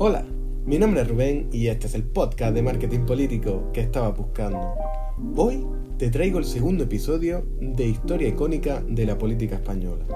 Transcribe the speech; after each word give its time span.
Hola, 0.00 0.24
mi 0.64 0.78
nombre 0.78 1.00
es 1.00 1.08
Rubén 1.08 1.48
y 1.50 1.66
este 1.66 1.88
es 1.88 1.94
el 1.96 2.04
podcast 2.04 2.54
de 2.54 2.62
marketing 2.62 3.00
político 3.00 3.68
que 3.72 3.80
estaba 3.80 4.10
buscando. 4.10 4.76
Hoy 5.34 5.66
te 5.96 6.08
traigo 6.08 6.38
el 6.38 6.44
segundo 6.44 6.84
episodio 6.84 7.44
de 7.60 7.88
Historia 7.88 8.28
icónica 8.28 8.80
de 8.86 9.04
la 9.04 9.18
política 9.18 9.56
española, 9.56 10.06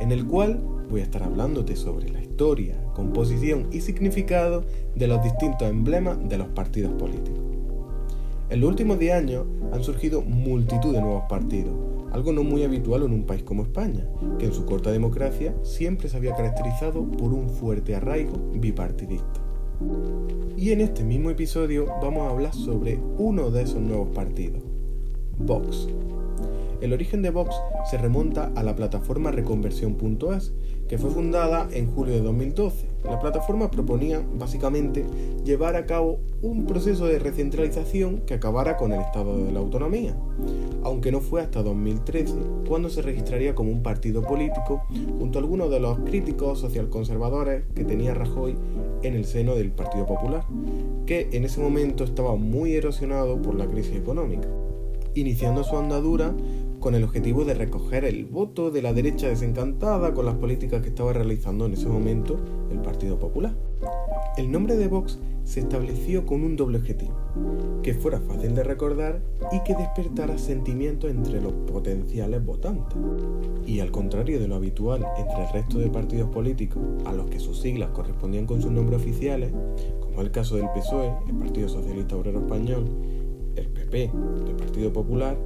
en 0.00 0.10
el 0.10 0.26
cual 0.26 0.60
voy 0.90 1.02
a 1.02 1.04
estar 1.04 1.22
hablándote 1.22 1.76
sobre 1.76 2.08
la 2.08 2.20
historia, 2.20 2.82
composición 2.94 3.68
y 3.70 3.80
significado 3.80 4.64
de 4.96 5.06
los 5.06 5.22
distintos 5.22 5.68
emblemas 5.68 6.18
de 6.28 6.36
los 6.36 6.48
partidos 6.48 6.94
políticos. 6.94 7.38
En 8.50 8.60
los 8.60 8.70
últimos 8.70 8.98
10 8.98 9.14
años 9.14 9.46
han 9.72 9.84
surgido 9.84 10.20
multitud 10.20 10.92
de 10.92 11.00
nuevos 11.00 11.22
partidos, 11.28 11.76
algo 12.12 12.32
no 12.32 12.42
muy 12.42 12.62
habitual 12.64 13.02
en 13.02 13.12
un 13.12 13.24
país 13.24 13.42
como 13.42 13.62
España, 13.62 14.06
que 14.38 14.46
en 14.46 14.52
su 14.52 14.64
corta 14.64 14.90
democracia 14.90 15.54
siempre 15.62 16.08
se 16.08 16.16
había 16.16 16.34
caracterizado 16.34 17.04
por 17.04 17.32
un 17.32 17.50
fuerte 17.50 17.94
arraigo 17.94 18.38
bipartidista. 18.54 19.40
Y 20.56 20.70
en 20.72 20.80
este 20.80 21.04
mismo 21.04 21.30
episodio 21.30 21.86
vamos 22.02 22.26
a 22.26 22.30
hablar 22.30 22.54
sobre 22.54 22.98
uno 23.18 23.50
de 23.50 23.62
esos 23.62 23.80
nuevos 23.80 24.08
partidos, 24.08 24.62
Vox. 25.38 25.88
El 26.80 26.92
origen 26.92 27.22
de 27.22 27.30
Vox 27.30 27.56
se 27.90 27.98
remonta 27.98 28.52
a 28.54 28.62
la 28.62 28.76
plataforma 28.76 29.32
reconversión.es, 29.32 30.52
que 30.88 30.96
fue 30.96 31.10
fundada 31.10 31.68
en 31.72 31.90
julio 31.90 32.14
de 32.14 32.20
2012. 32.20 32.86
La 33.04 33.18
plataforma 33.18 33.70
proponía 33.70 34.22
básicamente 34.38 35.04
llevar 35.44 35.74
a 35.74 35.86
cabo 35.86 36.20
un 36.40 36.66
proceso 36.66 37.06
de 37.06 37.18
recentralización 37.18 38.20
que 38.20 38.34
acabara 38.34 38.76
con 38.76 38.92
el 38.92 39.00
estado 39.00 39.44
de 39.44 39.50
la 39.50 39.58
autonomía, 39.58 40.16
aunque 40.84 41.10
no 41.10 41.20
fue 41.20 41.42
hasta 41.42 41.62
2013 41.62 42.34
cuando 42.68 42.90
se 42.90 43.02
registraría 43.02 43.54
como 43.54 43.72
un 43.72 43.82
partido 43.82 44.22
político 44.22 44.84
junto 45.18 45.38
a 45.38 45.42
algunos 45.42 45.70
de 45.70 45.80
los 45.80 45.98
críticos 46.00 46.60
socialconservadores 46.60 47.64
que 47.74 47.84
tenía 47.84 48.14
Rajoy 48.14 48.56
en 49.02 49.14
el 49.14 49.24
seno 49.24 49.56
del 49.56 49.72
Partido 49.72 50.06
Popular, 50.06 50.44
que 51.06 51.28
en 51.32 51.44
ese 51.44 51.60
momento 51.60 52.04
estaba 52.04 52.36
muy 52.36 52.74
erosionado 52.74 53.40
por 53.42 53.56
la 53.56 53.66
crisis 53.66 53.96
económica, 53.96 54.48
iniciando 55.14 55.64
su 55.64 55.76
andadura 55.76 56.34
con 56.80 56.94
el 56.94 57.04
objetivo 57.04 57.44
de 57.44 57.54
recoger 57.54 58.04
el 58.04 58.26
voto 58.26 58.70
de 58.70 58.82
la 58.82 58.92
derecha 58.92 59.28
desencantada 59.28 60.14
con 60.14 60.26
las 60.26 60.36
políticas 60.36 60.82
que 60.82 60.88
estaba 60.88 61.12
realizando 61.12 61.66
en 61.66 61.74
ese 61.74 61.88
momento 61.88 62.38
el 62.70 62.80
Partido 62.80 63.18
Popular. 63.18 63.54
El 64.36 64.52
nombre 64.52 64.76
de 64.76 64.88
Vox 64.88 65.18
se 65.44 65.60
estableció 65.60 66.26
con 66.26 66.44
un 66.44 66.56
doble 66.56 66.78
objetivo, 66.78 67.14
que 67.82 67.94
fuera 67.94 68.20
fácil 68.20 68.54
de 68.54 68.62
recordar 68.62 69.22
y 69.50 69.62
que 69.64 69.74
despertara 69.74 70.36
sentimientos 70.36 71.10
entre 71.10 71.40
los 71.40 71.52
potenciales 71.52 72.44
votantes. 72.44 72.96
Y 73.66 73.80
al 73.80 73.90
contrario 73.90 74.38
de 74.38 74.46
lo 74.46 74.56
habitual 74.56 75.06
entre 75.16 75.44
el 75.44 75.52
resto 75.52 75.78
de 75.78 75.88
partidos 75.88 76.28
políticos 76.28 76.82
a 77.06 77.12
los 77.12 77.30
que 77.30 77.40
sus 77.40 77.60
siglas 77.60 77.90
correspondían 77.90 78.46
con 78.46 78.60
sus 78.60 78.70
nombres 78.70 79.00
oficiales, 79.00 79.50
como 80.00 80.20
el 80.20 80.30
caso 80.30 80.56
del 80.56 80.68
PSOE, 80.74 81.12
el 81.28 81.34
Partido 81.36 81.68
Socialista 81.68 82.16
Obrero 82.16 82.40
Español, 82.40 82.84
el 83.56 83.68
PP, 83.68 84.12
del 84.44 84.56
Partido 84.56 84.92
Popular, 84.92 85.36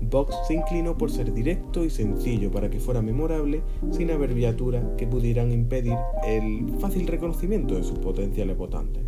Vox 0.00 0.34
se 0.46 0.54
inclinó 0.54 0.96
por 0.96 1.10
ser 1.10 1.32
directo 1.32 1.84
y 1.84 1.90
sencillo 1.90 2.50
para 2.50 2.70
que 2.70 2.80
fuera 2.80 3.02
memorable 3.02 3.62
sin 3.90 4.10
abreviaturas 4.10 4.84
que 4.96 5.06
pudieran 5.06 5.52
impedir 5.52 5.96
el 6.26 6.72
fácil 6.78 7.06
reconocimiento 7.06 7.74
de 7.74 7.82
sus 7.82 7.98
potenciales 7.98 8.56
votantes. 8.56 9.02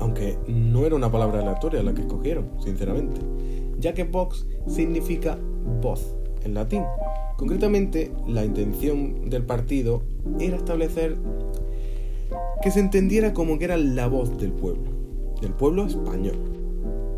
Aunque 0.00 0.38
no 0.48 0.86
era 0.86 0.96
una 0.96 1.10
palabra 1.10 1.40
aleatoria 1.40 1.82
la 1.82 1.94
que 1.94 2.02
escogieron, 2.02 2.50
sinceramente, 2.58 3.20
ya 3.78 3.94
que 3.94 4.04
Vox 4.04 4.46
significa 4.66 5.38
voz 5.80 6.16
en 6.42 6.54
latín. 6.54 6.82
Concretamente, 7.36 8.12
la 8.26 8.44
intención 8.44 9.28
del 9.28 9.44
partido 9.44 10.02
era 10.38 10.56
establecer 10.56 11.16
que 12.62 12.70
se 12.70 12.80
entendiera 12.80 13.34
como 13.34 13.58
que 13.58 13.64
era 13.64 13.76
la 13.76 14.06
voz 14.06 14.38
del 14.38 14.52
pueblo, 14.52 14.90
del 15.40 15.52
pueblo 15.52 15.86
español. 15.86 16.63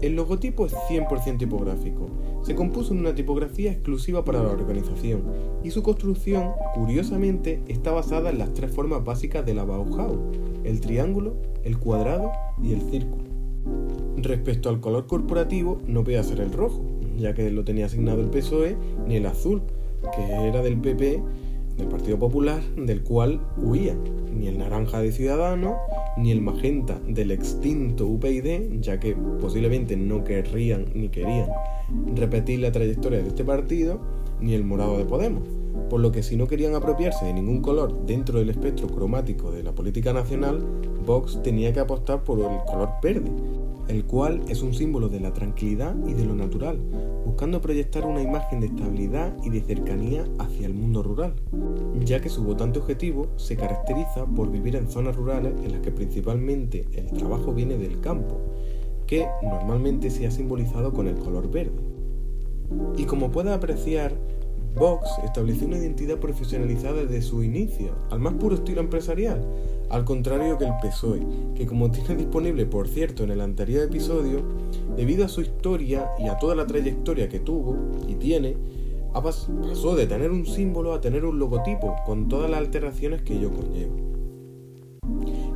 El 0.06 0.14
logotipo 0.14 0.66
es 0.66 0.72
100% 0.72 1.36
tipográfico, 1.36 2.08
se 2.44 2.54
compuso 2.54 2.92
en 2.92 3.00
una 3.00 3.16
tipografía 3.16 3.72
exclusiva 3.72 4.24
para 4.24 4.40
la 4.40 4.50
organización 4.50 5.24
y 5.64 5.72
su 5.72 5.82
construcción, 5.82 6.52
curiosamente, 6.76 7.60
está 7.66 7.90
basada 7.90 8.30
en 8.30 8.38
las 8.38 8.54
tres 8.54 8.70
formas 8.70 9.02
básicas 9.02 9.44
de 9.44 9.54
la 9.54 9.64
Bauhaus, 9.64 10.16
el 10.62 10.80
triángulo, 10.80 11.34
el 11.64 11.76
cuadrado 11.80 12.30
y 12.62 12.72
el 12.72 12.82
círculo. 12.82 13.24
Respecto 14.18 14.68
al 14.68 14.78
color 14.78 15.08
corporativo, 15.08 15.82
no 15.88 16.04
podía 16.04 16.22
ser 16.22 16.38
el 16.38 16.52
rojo, 16.52 16.84
ya 17.18 17.34
que 17.34 17.50
lo 17.50 17.64
tenía 17.64 17.86
asignado 17.86 18.20
el 18.20 18.30
PSOE, 18.30 18.76
ni 19.08 19.16
el 19.16 19.26
azul, 19.26 19.62
que 20.14 20.22
era 20.22 20.62
del 20.62 20.76
PP, 20.76 21.20
del 21.78 21.88
Partido 21.88 22.16
Popular, 22.16 22.62
del 22.76 23.02
cual 23.02 23.40
huía, 23.60 23.96
ni 24.38 24.48
el 24.48 24.58
naranja 24.58 25.00
de 25.00 25.12
Ciudadanos, 25.12 25.76
ni 26.16 26.30
el 26.30 26.40
magenta 26.40 27.00
del 27.06 27.30
extinto 27.30 28.06
UPyD, 28.06 28.80
ya 28.80 29.00
que 29.00 29.16
posiblemente 29.40 29.96
no 29.96 30.24
querrían 30.24 30.86
ni 30.94 31.08
querían 31.08 31.48
repetir 32.14 32.60
la 32.60 32.72
trayectoria 32.72 33.22
de 33.22 33.28
este 33.28 33.44
partido, 33.44 34.00
ni 34.40 34.54
el 34.54 34.64
morado 34.64 34.98
de 34.98 35.04
Podemos. 35.04 35.65
Por 35.90 36.00
lo 36.00 36.12
que 36.12 36.22
si 36.22 36.36
no 36.36 36.46
querían 36.46 36.74
apropiarse 36.74 37.24
de 37.24 37.32
ningún 37.32 37.62
color 37.62 38.06
dentro 38.06 38.38
del 38.38 38.50
espectro 38.50 38.88
cromático 38.88 39.52
de 39.52 39.62
la 39.62 39.72
política 39.72 40.12
nacional, 40.12 40.64
Vox 41.04 41.42
tenía 41.42 41.72
que 41.72 41.80
apostar 41.80 42.24
por 42.24 42.40
el 42.40 42.58
color 42.66 42.88
verde, 43.02 43.30
el 43.88 44.04
cual 44.04 44.42
es 44.48 44.62
un 44.62 44.74
símbolo 44.74 45.08
de 45.08 45.20
la 45.20 45.32
tranquilidad 45.32 45.94
y 46.06 46.14
de 46.14 46.24
lo 46.24 46.34
natural, 46.34 46.78
buscando 47.24 47.60
proyectar 47.60 48.04
una 48.04 48.22
imagen 48.22 48.60
de 48.60 48.66
estabilidad 48.66 49.36
y 49.44 49.50
de 49.50 49.60
cercanía 49.60 50.24
hacia 50.38 50.66
el 50.66 50.74
mundo 50.74 51.02
rural, 51.02 51.34
ya 52.04 52.20
que 52.20 52.28
su 52.28 52.42
votante 52.42 52.80
objetivo 52.80 53.28
se 53.36 53.56
caracteriza 53.56 54.26
por 54.26 54.50
vivir 54.50 54.76
en 54.76 54.90
zonas 54.90 55.14
rurales 55.14 55.54
en 55.64 55.72
las 55.72 55.80
que 55.80 55.92
principalmente 55.92 56.86
el 56.94 57.06
trabajo 57.12 57.52
viene 57.52 57.78
del 57.78 58.00
campo, 58.00 58.40
que 59.06 59.28
normalmente 59.42 60.10
se 60.10 60.26
ha 60.26 60.30
simbolizado 60.30 60.92
con 60.92 61.06
el 61.06 61.16
color 61.16 61.48
verde. 61.50 61.80
Y 62.96 63.04
como 63.04 63.30
puede 63.30 63.52
apreciar, 63.52 64.12
Vox 64.76 65.08
estableció 65.24 65.66
una 65.66 65.78
identidad 65.78 66.18
profesionalizada 66.18 67.02
desde 67.04 67.22
su 67.22 67.42
inicio, 67.42 67.92
al 68.10 68.20
más 68.20 68.34
puro 68.34 68.56
estilo 68.56 68.82
empresarial, 68.82 69.40
al 69.88 70.04
contrario 70.04 70.58
que 70.58 70.66
el 70.66 70.74
PSOE, 70.82 71.26
que 71.54 71.66
como 71.66 71.90
tiene 71.90 72.14
disponible 72.14 72.66
por 72.66 72.86
cierto 72.86 73.24
en 73.24 73.30
el 73.30 73.40
anterior 73.40 73.84
episodio, 73.84 74.42
debido 74.94 75.24
a 75.24 75.28
su 75.28 75.40
historia 75.40 76.10
y 76.18 76.28
a 76.28 76.36
toda 76.36 76.54
la 76.54 76.66
trayectoria 76.66 77.30
que 77.30 77.40
tuvo 77.40 77.74
y 78.06 78.16
tiene, 78.16 78.54
pasó 79.14 79.96
de 79.96 80.06
tener 80.06 80.30
un 80.30 80.44
símbolo 80.44 80.92
a 80.92 81.00
tener 81.00 81.24
un 81.24 81.38
logotipo, 81.38 81.96
con 82.04 82.28
todas 82.28 82.50
las 82.50 82.60
alteraciones 82.60 83.22
que 83.22 83.34
ello 83.34 83.50
conlleva. 83.50 83.94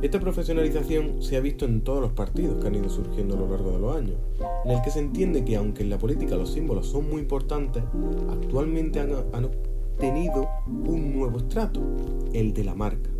Esta 0.01 0.19
profesionalización 0.19 1.21
se 1.21 1.37
ha 1.37 1.41
visto 1.41 1.65
en 1.65 1.81
todos 1.81 2.01
los 2.01 2.11
partidos 2.13 2.59
que 2.59 2.67
han 2.67 2.73
ido 2.73 2.89
surgiendo 2.89 3.35
a 3.35 3.39
lo 3.39 3.47
largo 3.47 3.71
de 3.71 3.79
los 3.79 3.95
años, 3.95 4.15
en 4.65 4.71
el 4.71 4.81
que 4.81 4.89
se 4.89 4.97
entiende 4.97 5.45
que 5.45 5.55
aunque 5.55 5.83
en 5.83 5.91
la 5.91 5.99
política 5.99 6.35
los 6.35 6.51
símbolos 6.51 6.87
son 6.87 7.07
muy 7.07 7.21
importantes, 7.21 7.83
actualmente 8.31 8.99
han, 8.99 9.45
obtenido 9.45 10.49
un 10.67 11.13
nuevo 11.15 11.37
estrato, 11.37 11.79
el 12.33 12.51
de 12.51 12.63
la 12.63 12.73
marca. 12.73 13.11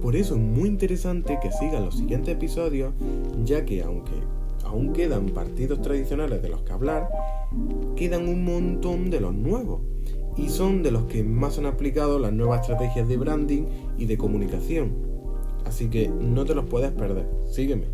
Por 0.00 0.16
eso 0.16 0.36
es 0.36 0.40
muy 0.40 0.70
interesante 0.70 1.38
que 1.42 1.52
sigan 1.52 1.84
los 1.84 1.96
siguientes 1.96 2.34
episodios, 2.34 2.94
ya 3.44 3.66
que 3.66 3.82
aunque 3.82 4.14
aún 4.64 4.94
quedan 4.94 5.26
partidos 5.26 5.82
tradicionales 5.82 6.40
de 6.40 6.48
los 6.48 6.62
que 6.62 6.72
hablar, 6.72 7.10
quedan 7.94 8.26
un 8.26 8.42
montón 8.42 9.10
de 9.10 9.20
los 9.20 9.34
nuevos, 9.34 9.82
y 10.38 10.48
son 10.48 10.82
de 10.82 10.92
los 10.92 11.04
que 11.04 11.22
más 11.22 11.58
han 11.58 11.66
aplicado 11.66 12.18
las 12.18 12.32
nuevas 12.32 12.62
estrategias 12.62 13.06
de 13.06 13.18
branding 13.18 13.64
y 13.98 14.06
de 14.06 14.16
comunicación, 14.16 15.17
Así 15.68 15.88
que 15.88 16.08
no 16.08 16.46
te 16.46 16.54
los 16.54 16.64
puedes 16.64 16.90
perder. 16.92 17.26
Sígueme. 17.50 17.84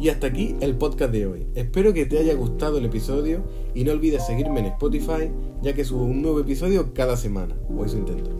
Y 0.00 0.08
hasta 0.08 0.28
aquí 0.28 0.54
el 0.60 0.76
podcast 0.76 1.12
de 1.12 1.26
hoy. 1.26 1.46
Espero 1.54 1.92
que 1.92 2.06
te 2.06 2.18
haya 2.18 2.34
gustado 2.34 2.78
el 2.78 2.84
episodio 2.84 3.42
y 3.74 3.82
no 3.82 3.92
olvides 3.92 4.24
seguirme 4.24 4.60
en 4.60 4.66
Spotify 4.66 5.30
ya 5.62 5.74
que 5.74 5.84
subo 5.84 6.04
un 6.04 6.22
nuevo 6.22 6.40
episodio 6.40 6.94
cada 6.94 7.16
semana, 7.16 7.56
o 7.76 7.84
eso 7.84 7.98
intento. 7.98 8.30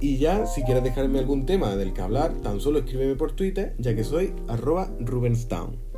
Y 0.00 0.18
ya, 0.18 0.46
si 0.46 0.64
quieres 0.64 0.82
dejarme 0.82 1.20
algún 1.20 1.46
tema 1.46 1.76
del 1.76 1.92
que 1.92 2.00
hablar, 2.00 2.32
tan 2.42 2.60
solo 2.60 2.80
escríbeme 2.80 3.14
por 3.14 3.32
Twitter 3.32 3.74
ya 3.78 3.94
que 3.94 4.02
soy 4.02 4.34
arroba 4.48 4.90
Rubenstown. 4.98 5.91